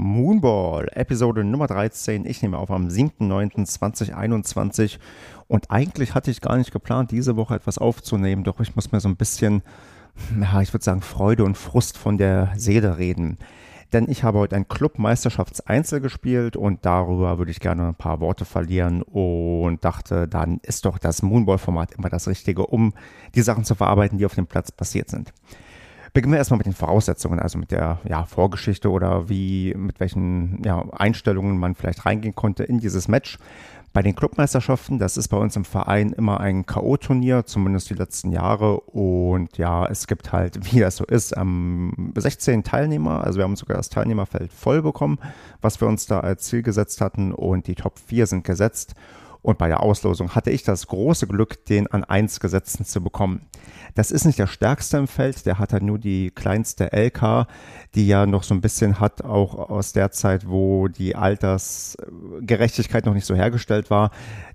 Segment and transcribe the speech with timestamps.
[0.00, 2.24] Moonball, Episode Nummer 13.
[2.24, 4.96] Ich nehme auf am 7.9.2021
[5.46, 9.00] und eigentlich hatte ich gar nicht geplant, diese Woche etwas aufzunehmen, doch ich muss mir
[9.00, 9.60] so ein bisschen,
[10.40, 13.36] ja, ich würde sagen, Freude und Frust von der Seele reden.
[13.92, 18.46] Denn ich habe heute ein Clubmeisterschaftseinzel gespielt und darüber würde ich gerne ein paar Worte
[18.46, 22.94] verlieren und dachte, dann ist doch das Moonball-Format immer das Richtige, um
[23.34, 25.34] die Sachen zu verarbeiten, die auf dem Platz passiert sind.
[26.12, 30.62] Beginnen wir erstmal mit den Voraussetzungen, also mit der ja, Vorgeschichte oder wie, mit welchen
[30.64, 33.38] ja, Einstellungen man vielleicht reingehen konnte in dieses Match.
[33.92, 38.30] Bei den Clubmeisterschaften, das ist bei uns im Verein immer ein K.O.-Turnier, zumindest die letzten
[38.30, 38.78] Jahre.
[38.78, 43.24] Und ja, es gibt halt, wie das so ist, ähm, 16 Teilnehmer.
[43.24, 45.18] Also wir haben sogar das Teilnehmerfeld voll bekommen,
[45.60, 47.32] was wir uns da als Ziel gesetzt hatten.
[47.32, 48.94] Und die Top 4 sind gesetzt.
[49.42, 53.46] Und bei der Auslosung hatte ich das große Glück, den an 1 gesetzten zu bekommen.
[53.94, 57.46] Das ist nicht der stärkste im Feld, der hat halt nur die kleinste LK,
[57.94, 63.14] die ja noch so ein bisschen hat, auch aus der Zeit, wo die Altersgerechtigkeit noch
[63.14, 64.10] nicht so hergestellt war.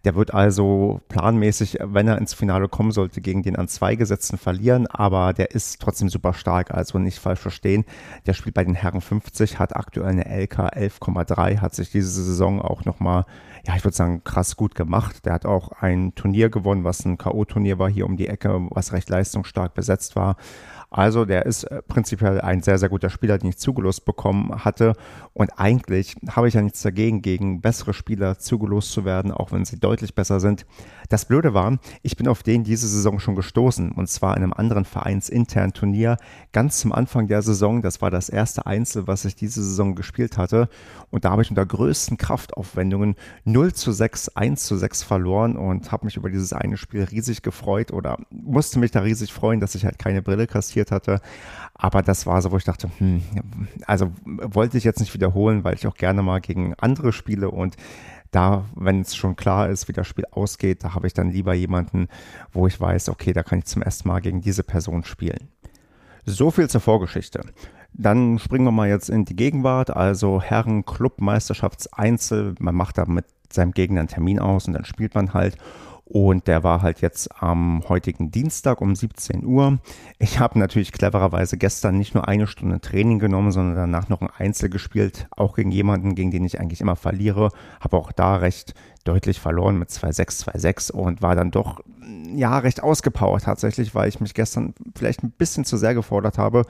[0.06, 4.38] Der wird also planmäßig, wenn er ins Finale kommen sollte, gegen den an zwei Gesetzten
[4.38, 7.86] verlieren, aber der ist trotzdem super stark, also nicht falsch verstehen.
[8.26, 12.62] Der spielt bei den Herren 50, hat aktuell eine LK 11,3, hat sich diese Saison
[12.62, 13.26] auch nochmal
[13.68, 15.26] ja, ich würde sagen, krass gut gemacht.
[15.26, 18.94] Der hat auch ein Turnier gewonnen, was ein K.O.-Turnier war hier um die Ecke, was
[18.94, 20.38] recht leistungsstark besetzt war.
[20.90, 24.94] Also der ist äh, prinzipiell ein sehr, sehr guter Spieler, den ich zugelost bekommen hatte.
[25.34, 29.66] Und eigentlich habe ich ja nichts dagegen, gegen bessere Spieler zugelost zu werden, auch wenn
[29.66, 30.66] sie deutlich besser sind.
[31.10, 33.92] Das Blöde war, ich bin auf den diese Saison schon gestoßen.
[33.92, 36.18] Und zwar in einem anderen vereinsinternen Turnier.
[36.54, 37.82] Ganz zum Anfang der Saison.
[37.82, 40.70] Das war das erste Einzel, was ich diese Saison gespielt hatte.
[41.12, 45.92] Und da habe ich unter größten Kraftaufwendungen 0 zu 6, 1 zu 6 verloren und
[45.92, 49.76] habe mich über dieses eine Spiel riesig gefreut oder musste mich da riesig freuen, dass
[49.76, 51.22] ich halt keine Brille kassiert gespielt hatte.
[51.74, 53.22] Aber das war so, wo ich dachte, hm,
[53.86, 57.76] also wollte ich jetzt nicht wiederholen, weil ich auch gerne mal gegen andere spiele und
[58.32, 61.54] da, wenn es schon klar ist, wie das Spiel ausgeht, da habe ich dann lieber
[61.54, 62.08] jemanden,
[62.52, 65.48] wo ich weiß, okay, da kann ich zum ersten Mal gegen diese Person spielen.
[66.26, 67.42] So viel zur Vorgeschichte.
[67.94, 72.56] Dann springen wir mal jetzt in die Gegenwart, also Herren Club Meisterschaftseinzel.
[72.60, 75.58] Man macht da mit seinem Gegner einen Termin aus und dann spielt man halt.
[76.08, 79.80] Und der war halt jetzt am heutigen Dienstag um 17 Uhr.
[80.20, 84.30] Ich habe natürlich clevererweise gestern nicht nur eine Stunde Training genommen, sondern danach noch ein
[84.38, 87.50] Einzel gespielt, auch gegen jemanden, gegen den ich eigentlich immer verliere.
[87.80, 91.80] Habe auch da recht deutlich verloren mit 2-6, 2-6 und war dann doch
[92.36, 96.66] ja recht ausgepowert tatsächlich, weil ich mich gestern vielleicht ein bisschen zu sehr gefordert habe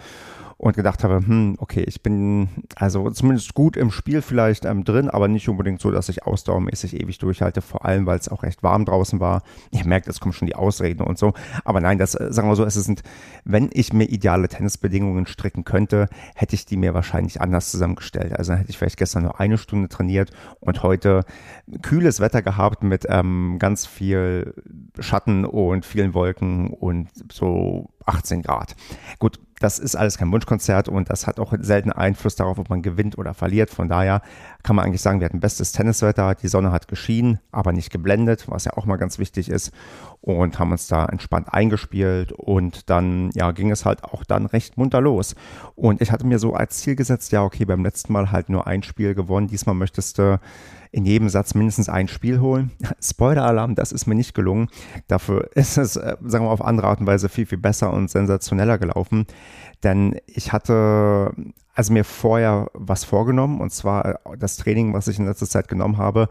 [0.58, 5.10] und gedacht habe, hm, okay, ich bin also zumindest gut im Spiel vielleicht ähm, drin,
[5.10, 8.64] aber nicht unbedingt so, dass ich ausdauermäßig ewig durchhalte, vor allem, weil es auch recht
[8.64, 9.44] warm draußen war.
[9.72, 11.34] Ihr merkt, es kommen schon die Ausreden und so.
[11.66, 13.04] Aber nein, das, äh, sagen wir so, es sind,
[13.44, 18.34] wenn ich mir ideale Tennisbedingungen stricken könnte, hätte ich die mir wahrscheinlich anders zusammengestellt.
[18.38, 21.26] Also hätte ich vielleicht gestern nur eine Stunde trainiert und heute
[21.82, 24.54] kühles Wetter gehabt mit ähm, ganz viel
[25.00, 28.76] Schatten und vielen Wolken und so 18 Grad.
[29.20, 32.82] Gut, das ist alles kein Wunschkonzert und das hat auch selten Einfluss darauf, ob man
[32.82, 33.70] gewinnt oder verliert.
[33.70, 34.22] Von daher
[34.64, 36.36] kann man eigentlich sagen, wir hatten bestes Tenniswetter.
[36.36, 39.72] Die Sonne hat geschienen, aber nicht geblendet, was ja auch mal ganz wichtig ist.
[40.20, 44.78] Und haben uns da entspannt eingespielt und dann, ja, ging es halt auch dann recht
[44.78, 45.36] munter los.
[45.76, 48.68] Und ich hatte mir so als Ziel gesetzt, ja, okay, beim letzten Mal halt nur
[48.68, 49.48] ein Spiel gewonnen.
[49.48, 50.40] Diesmal möchtest du
[50.96, 52.72] in jedem Satz mindestens ein Spiel holen.
[53.02, 54.70] Spoiler-Alarm, das ist mir nicht gelungen.
[55.10, 58.10] Dafür ist es, äh, sagen wir auf andere Art und Weise viel, viel besser und
[58.10, 59.26] sensationeller gelaufen.
[59.84, 61.34] Denn ich hatte
[61.74, 65.68] also mir vorher was vorgenommen und zwar äh, das Training, was ich in letzter Zeit
[65.68, 66.30] genommen habe.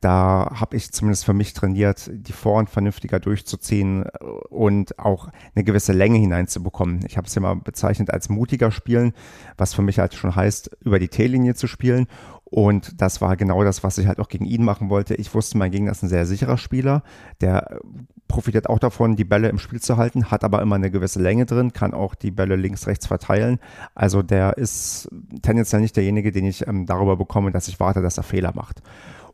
[0.00, 5.64] Da habe ich zumindest für mich trainiert, die Vorhand vernünftiger durchzuziehen äh, und auch eine
[5.64, 7.04] gewisse Länge hineinzubekommen.
[7.06, 9.12] Ich habe es ja mal bezeichnet als mutiger spielen,
[9.58, 12.06] was für mich halt schon heißt, über die T-Linie zu spielen
[12.48, 15.16] und das war genau das, was ich halt auch gegen ihn machen wollte.
[15.16, 17.02] Ich wusste, mein Gegner ist ein sehr sicherer Spieler.
[17.40, 17.80] Der
[18.28, 21.44] profitiert auch davon, die Bälle im Spiel zu halten, hat aber immer eine gewisse Länge
[21.44, 23.58] drin, kann auch die Bälle links, rechts verteilen.
[23.96, 25.08] Also der ist
[25.42, 28.80] tendenziell nicht derjenige, den ich ähm, darüber bekomme, dass ich warte, dass er Fehler macht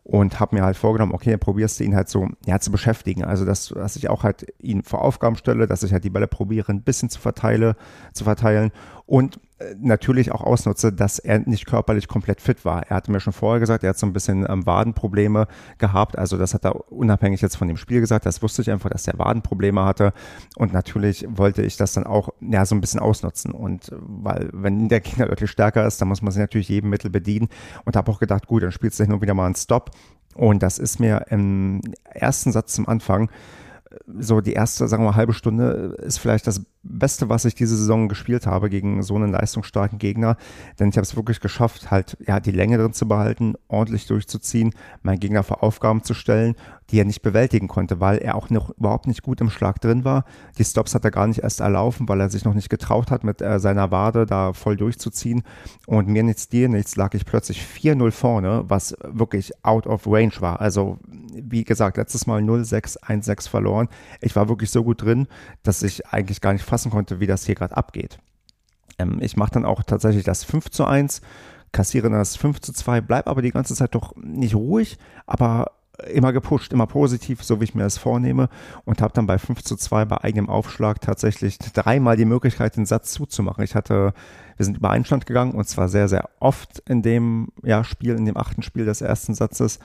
[0.04, 3.24] und habe mir halt vorgenommen, okay, dann probierst du ihn halt so ja, zu beschäftigen.
[3.24, 6.26] Also, dass, dass ich auch halt ihn vor Aufgaben stelle, dass ich halt die Bälle
[6.26, 7.76] probiere, ein bisschen zu, verteile,
[8.12, 8.72] zu verteilen
[9.06, 9.40] und äh,
[9.78, 12.82] natürlich auch ausnutze, dass er nicht körperlich komplett fit war.
[12.88, 15.46] Er hatte mir schon vorher gesagt, er hat so ein bisschen ähm, Wadenprobleme
[15.78, 16.18] gehabt.
[16.18, 18.26] Also das hat er unabhängig jetzt von dem Spiel gesagt.
[18.26, 20.12] Das wusste ich einfach, dass er Wadenprobleme hatte.
[20.56, 23.52] Und natürlich wollte ich das dann auch ja, so ein bisschen ausnutzen.
[23.52, 26.90] Und äh, weil, wenn der Gegner deutlich stärker ist, dann muss man sich natürlich jedem
[26.90, 27.48] Mittel bedienen.
[27.84, 29.90] Und habe auch gedacht, gut, dann spielst du hin und wieder mal einen Stop.
[30.34, 33.30] Und das ist mir im ersten Satz zum Anfang
[34.18, 37.76] so die erste, sagen wir mal, halbe Stunde ist vielleicht das Beste, was ich diese
[37.76, 40.36] Saison gespielt habe gegen so einen leistungsstarken Gegner.
[40.78, 44.74] Denn ich habe es wirklich geschafft, halt ja die Länge drin zu behalten, ordentlich durchzuziehen,
[45.02, 46.56] meinen Gegner vor Aufgaben zu stellen,
[46.90, 50.04] die er nicht bewältigen konnte, weil er auch noch überhaupt nicht gut im Schlag drin
[50.04, 50.24] war.
[50.58, 53.24] Die Stops hat er gar nicht erst erlaufen, weil er sich noch nicht getraut hat,
[53.24, 55.42] mit äh, seiner Wade da voll durchzuziehen.
[55.86, 60.40] Und mir nichts, dir nichts, lag ich plötzlich 4-0 vorne, was wirklich out of range
[60.40, 60.60] war.
[60.60, 60.98] Also
[61.34, 63.88] wie gesagt, letztes Mal 0-6, 1-6 verloren.
[64.20, 65.28] Ich war wirklich so gut drin,
[65.62, 68.18] dass ich eigentlich gar nicht fassen konnte, wie das hier gerade abgeht.
[68.98, 71.20] Ähm, ich mache dann auch tatsächlich das 5 zu 1,
[71.70, 74.96] kassiere das 5 zu 2, bleib aber die ganze Zeit doch nicht ruhig,
[75.26, 75.72] aber
[76.10, 78.48] immer gepusht, immer positiv, so wie ich mir das vornehme
[78.86, 82.86] und habe dann bei 5 zu 2 bei eigenem Aufschlag tatsächlich dreimal die Möglichkeit, den
[82.86, 83.62] Satz zuzumachen.
[83.62, 84.14] Ich hatte,
[84.56, 88.24] wir sind über Einstand gegangen und zwar sehr, sehr oft in dem ja, Spiel, in
[88.24, 89.78] dem achten Spiel des ersten Satzes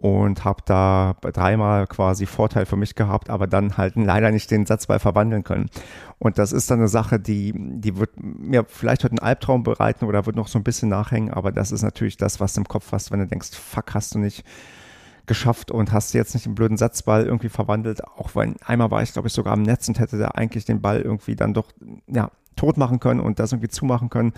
[0.00, 4.64] und habe da dreimal quasi Vorteil für mich gehabt, aber dann halt leider nicht den
[4.64, 5.70] Satzball verwandeln können.
[6.20, 10.04] Und das ist dann eine Sache, die, die wird mir vielleicht heute einen Albtraum bereiten
[10.04, 12.68] oder wird noch so ein bisschen nachhängen, aber das ist natürlich das, was du im
[12.68, 14.44] Kopf hast, wenn du denkst, fuck, hast du nicht
[15.26, 19.12] geschafft und hast jetzt nicht den blöden Satzball irgendwie verwandelt, auch wenn einmal war ich,
[19.12, 21.72] glaube ich, sogar am Netz und hätte da eigentlich den Ball irgendwie dann doch,
[22.06, 24.32] ja, tot machen können und das irgendwie zumachen können.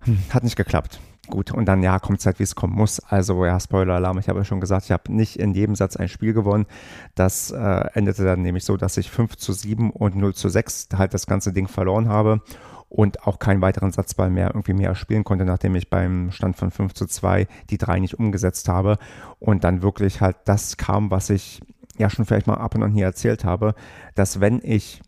[0.00, 0.98] Hm, hat nicht geklappt.
[1.28, 3.00] Gut, und dann ja, kommt es halt, wie es kommen muss.
[3.00, 6.08] Also ja, Spoiler-Alarm, ich habe ja schon gesagt, ich habe nicht in jedem Satz ein
[6.08, 6.66] Spiel gewonnen.
[7.14, 10.88] Das äh, endete dann nämlich so, dass ich 5 zu 7 und 0 zu 6
[10.96, 12.40] halt das ganze Ding verloren habe
[12.88, 16.70] und auch keinen weiteren Satzball mehr irgendwie mehr spielen konnte, nachdem ich beim Stand von
[16.70, 18.98] 5 zu 2 die drei nicht umgesetzt habe.
[19.38, 21.60] Und dann wirklich halt das kam, was ich
[21.98, 23.74] ja schon vielleicht mal ab und an hier erzählt habe,
[24.14, 25.02] dass wenn ich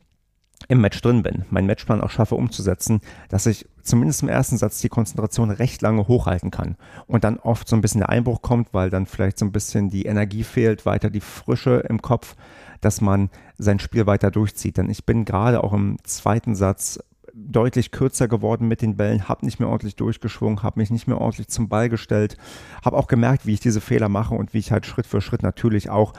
[0.68, 4.80] im Match drin bin, meinen Matchplan auch schaffe umzusetzen, dass ich zumindest im ersten Satz
[4.80, 6.76] die Konzentration recht lange hochhalten kann
[7.06, 9.90] und dann oft so ein bisschen der Einbruch kommt, weil dann vielleicht so ein bisschen
[9.90, 12.36] die Energie fehlt, weiter die Frische im Kopf,
[12.80, 14.76] dass man sein Spiel weiter durchzieht.
[14.76, 17.00] Denn ich bin gerade auch im zweiten Satz
[17.32, 21.20] deutlich kürzer geworden mit den Bällen, habe nicht mehr ordentlich durchgeschwungen, habe mich nicht mehr
[21.20, 22.36] ordentlich zum Ball gestellt,
[22.84, 25.42] habe auch gemerkt, wie ich diese Fehler mache und wie ich halt Schritt für Schritt
[25.42, 26.12] natürlich auch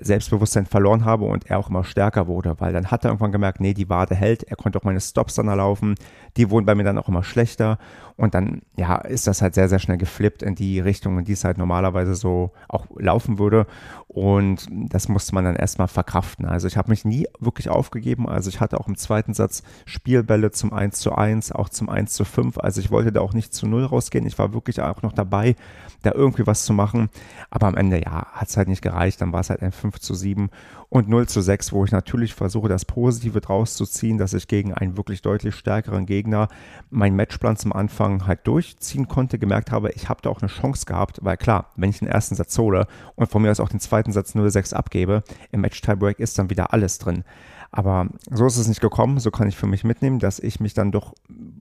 [0.00, 3.60] Selbstbewusstsein verloren habe und er auch immer stärker wurde, weil dann hat er irgendwann gemerkt,
[3.60, 5.94] nee, die Wade hält, er konnte auch meine Stops dann erlaufen,
[6.36, 7.78] die wurden bei mir dann auch immer schlechter
[8.16, 11.32] und dann, ja, ist das halt sehr, sehr schnell geflippt in die Richtung, in die
[11.32, 13.66] es halt normalerweise so auch laufen würde.
[14.08, 16.44] Und das musste man dann erstmal verkraften.
[16.44, 20.50] Also ich habe mich nie wirklich aufgegeben, also ich hatte auch im zweiten Satz Spielbälle
[20.50, 23.54] zum 1 zu 1, auch zum 1 zu 5, also ich wollte da auch nicht
[23.54, 25.56] zu 0 rausgehen, ich war wirklich auch noch dabei,
[26.02, 27.08] da irgendwie was zu machen,
[27.50, 29.98] aber am Ende, ja, hat es halt nicht gereicht, dann war es halt ein 5
[29.98, 30.50] zu 7
[30.92, 34.46] und 0 zu 6, wo ich natürlich versuche, das Positive draus zu ziehen, dass ich
[34.46, 36.48] gegen einen wirklich deutlich stärkeren Gegner
[36.90, 40.84] meinen Matchplan zum Anfang halt durchziehen konnte, gemerkt habe, ich habe da auch eine Chance
[40.84, 43.80] gehabt, weil klar, wenn ich den ersten Satz hole und von mir aus auch den
[43.80, 47.24] zweiten Satz 0-6 abgebe, im Match-Tiebreak ist dann wieder alles drin.
[47.74, 49.18] Aber so ist es nicht gekommen.
[49.18, 51.14] So kann ich für mich mitnehmen, dass ich mich dann doch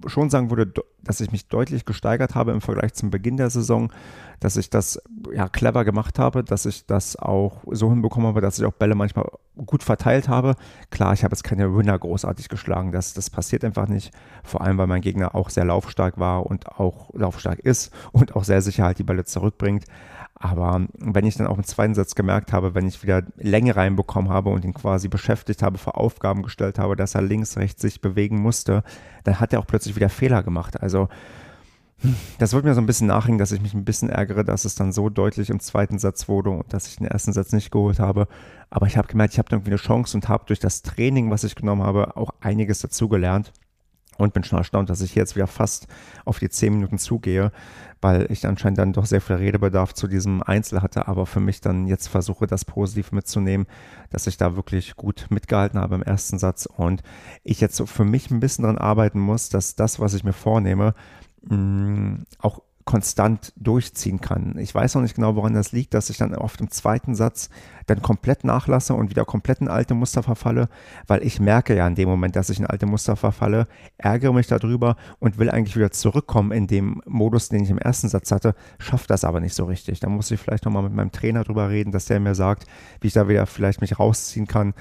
[0.08, 0.72] schon sagen würde,
[1.02, 3.94] dass ich mich deutlich gesteigert habe im Vergleich zum Beginn der Saison,
[4.42, 5.02] dass ich das
[5.34, 8.94] ja clever gemacht habe, dass ich das auch so hinbekommen habe, dass ich auch Bälle
[8.94, 9.26] manchmal
[9.66, 10.56] gut verteilt habe.
[10.90, 12.92] Klar, ich habe jetzt keine Winner großartig geschlagen.
[12.92, 14.14] Das, das passiert einfach nicht.
[14.44, 18.44] Vor allem, weil mein Gegner auch sehr laufstark war und auch laufstark ist und auch
[18.44, 19.86] sehr sicher halt die Bälle zurückbringt.
[20.42, 24.32] Aber wenn ich dann auch im zweiten Satz gemerkt habe, wenn ich wieder Länge reinbekommen
[24.32, 28.02] habe und ihn quasi beschäftigt habe, vor Aufgaben gestellt habe, dass er links, rechts sich
[28.02, 28.84] bewegen musste,
[29.24, 30.82] dann hat er auch plötzlich wieder Fehler gemacht.
[30.82, 31.10] Also
[32.40, 34.74] das wird mir so ein bisschen nachhängen, dass ich mich ein bisschen ärgere, dass es
[34.74, 38.00] dann so deutlich im zweiten Satz wurde und dass ich den ersten Satz nicht geholt
[38.00, 38.28] habe.
[38.72, 41.44] Aber ich habe gemerkt, ich habe irgendwie eine Chance und habe durch das Training, was
[41.44, 43.54] ich genommen habe, auch einiges dazugelernt
[44.22, 45.88] und bin schon erstaunt, dass ich jetzt wieder fast
[46.26, 47.52] auf die zehn Minuten zugehe,
[48.02, 51.62] weil ich anscheinend dann doch sehr viel Redebedarf zu diesem Einzel hatte, aber für mich
[51.62, 53.68] dann jetzt versuche, das positiv mitzunehmen,
[54.10, 57.04] dass ich da wirklich gut mitgehalten habe im ersten Satz und
[57.44, 60.34] ich jetzt so für mich ein bisschen dran arbeiten muss, dass das, was ich mir
[60.34, 60.94] vornehme,
[61.44, 64.58] mm, auch konstant durchziehen kann.
[64.58, 67.50] Ich weiß noch nicht genau, woran das liegt, dass ich dann oft im zweiten Satz
[67.88, 70.70] dann komplett nachlasse und wieder komplett in alte Muster verfalle,
[71.08, 74.48] weil ich merke ja in dem Moment, dass ich in alte Muster verfalle, ärgere mich
[74.48, 78.56] darüber und will eigentlich wieder zurückkommen in dem Modus, den ich im ersten Satz hatte,
[78.80, 80.00] schafft das aber nicht so richtig.
[80.00, 82.66] Da muss ich vielleicht nochmal mit meinem Trainer drüber reden, dass der mir sagt,
[83.00, 84.74] wie ich da wieder vielleicht mich rausziehen kann.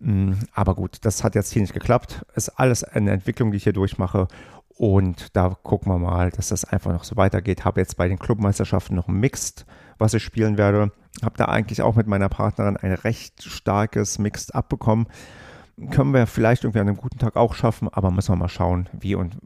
[0.00, 2.24] Mm, aber gut, das hat jetzt hier nicht geklappt.
[2.34, 4.28] Ist alles eine Entwicklung, die ich hier durchmache
[4.78, 7.64] und da gucken wir mal, dass das einfach noch so weitergeht.
[7.64, 9.66] Habe jetzt bei den Clubmeisterschaften noch ein Mixed,
[9.98, 10.92] was ich spielen werde.
[11.20, 15.08] Habe da eigentlich auch mit meiner Partnerin ein recht starkes Mixed abbekommen.
[15.90, 18.88] Können wir vielleicht irgendwie an einem guten Tag auch schaffen, aber müssen wir mal schauen,
[18.92, 19.36] wie und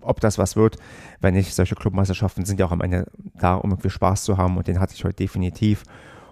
[0.00, 0.78] ob das was wird.
[1.20, 4.56] Wenn nicht, solche Clubmeisterschaften sind ja auch am Ende da, um irgendwie Spaß zu haben
[4.56, 5.82] und den hatte ich heute definitiv.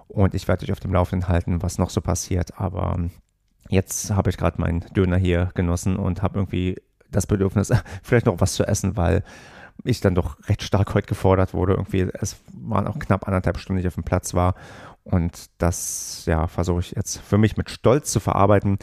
[0.08, 2.58] Und ich werde euch auf dem Laufenden halten, was noch so passiert.
[2.58, 2.98] Aber
[3.68, 6.76] jetzt habe ich gerade meinen Döner hier genossen und habe irgendwie
[7.16, 9.22] das Bedürfnis, vielleicht noch was zu essen, weil
[9.84, 11.74] ich dann doch recht stark heute gefordert wurde.
[11.74, 14.54] Irgendwie, es waren auch knapp anderthalb Stunden, die ich auf dem Platz war.
[15.04, 18.78] Und das, ja, versuche ich jetzt für mich mit Stolz zu verarbeiten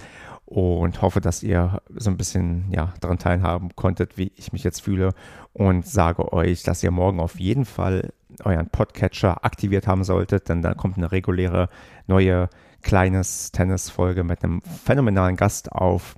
[0.45, 4.81] und hoffe, dass ihr so ein bisschen, ja, daran teilhaben konntet, wie ich mich jetzt
[4.81, 5.13] fühle
[5.51, 8.13] und sage euch, dass ihr morgen auf jeden Fall
[8.43, 11.69] euren Podcatcher aktiviert haben solltet, denn da kommt eine reguläre
[12.07, 12.49] neue
[12.81, 16.15] kleines Tennis-Folge mit einem phänomenalen Gast auf.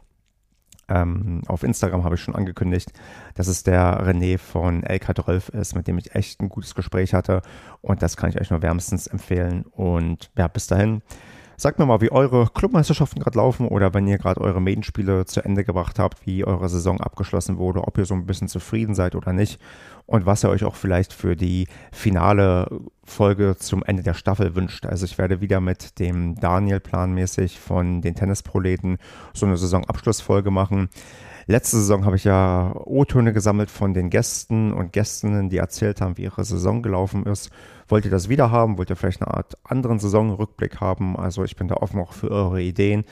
[0.88, 2.92] Ähm, auf Instagram habe ich schon angekündigt,
[3.34, 7.42] dass es der René von LK12 ist, mit dem ich echt ein gutes Gespräch hatte.
[7.82, 9.66] Und das kann ich euch nur wärmstens empfehlen.
[9.72, 11.02] Und ja, bis dahin
[11.58, 15.44] Sagt mir mal, wie eure Clubmeisterschaften gerade laufen oder wenn ihr gerade eure Maiden-Spiele zu
[15.44, 19.16] Ende gebracht habt, wie eure Saison abgeschlossen wurde, ob ihr so ein bisschen zufrieden seid
[19.16, 19.62] oder nicht
[20.06, 22.68] und was ihr euch auch vielleicht für die finale
[23.06, 24.86] Folge zum Ende der Staffel wünscht.
[24.86, 28.98] Also ich werde wieder mit dem Daniel planmäßig von den Tennisproleten
[29.34, 30.90] so eine Saisonabschlussfolge machen.
[31.48, 36.18] Letzte Saison habe ich ja O-Töne gesammelt von den Gästen und Gästinnen, die erzählt haben,
[36.18, 37.52] wie ihre Saison gelaufen ist.
[37.88, 38.80] Wollt ihr das wieder haben?
[38.80, 41.16] Wollt ihr vielleicht eine Art anderen Saisonrückblick haben?
[41.16, 43.06] Also ich bin da offen auch für eure Ideen.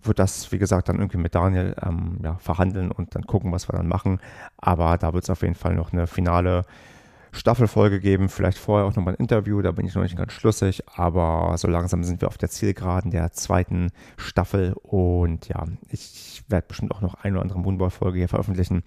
[0.00, 3.68] Wird das, wie gesagt, dann irgendwie mit Daniel ähm, ja, verhandeln und dann gucken, was
[3.68, 4.20] wir dann machen.
[4.56, 6.64] Aber da wird es auf jeden Fall noch eine finale
[7.34, 10.82] Staffelfolge geben, vielleicht vorher auch nochmal ein Interview, da bin ich noch nicht ganz schlüssig,
[10.94, 16.68] aber so langsam sind wir auf der Zielgeraden der zweiten Staffel und ja, ich werde
[16.68, 18.82] bestimmt auch noch eine oder andere Moonball-Folge hier veröffentlichen.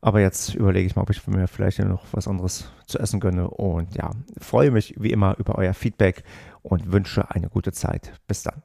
[0.00, 3.48] Aber jetzt überlege ich mal, ob ich mir vielleicht noch was anderes zu essen gönne
[3.48, 6.24] und ja, freue mich wie immer über euer Feedback
[6.62, 8.12] und wünsche eine gute Zeit.
[8.26, 8.62] Bis dann.